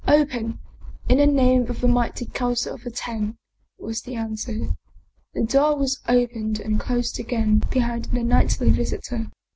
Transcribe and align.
"Open! 0.21 0.57
in 1.07 1.19
the 1.19 1.27
name 1.27 1.69
of 1.69 1.79
the 1.81 1.87
Mighty 1.87 2.25
Council 2.25 2.73
of 2.73 2.83
the 2.83 2.89
Ten!" 2.89 3.37
was 3.87 4.01
the 4.01 4.15
answer. 4.15 4.75
The 5.35 5.43
door 5.43 5.77
was 5.77 6.01
opened 6.07 6.59
and 6.59 6.79
closed 6.79 7.19
again 7.19 7.61
be 7.69 7.81
hind 7.81 8.05
the 8.05 8.23
nightly 8.23 8.71
visitor. 8.71 9.27